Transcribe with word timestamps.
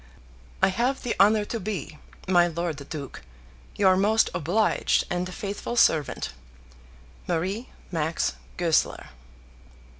I 0.63 0.69
have 0.69 1.03
the 1.03 1.13
honour 1.19 1.45
to 1.45 1.59
be, 1.59 1.99
My 2.27 2.47
Lord 2.47 2.89
Duke, 2.89 3.21
Your 3.75 3.95
most 3.95 4.31
obliged 4.33 5.03
and 5.11 5.31
faithful 5.31 5.75
servant, 5.75 6.31
MARIE 7.27 7.69
MAX 7.91 8.33
GOESLER. 8.57 9.09